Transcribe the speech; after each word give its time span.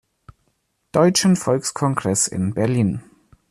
Deutschen 0.93 1.35
Volkskongress 1.35 2.25
in 2.27 2.55
Berlin. 2.55 3.03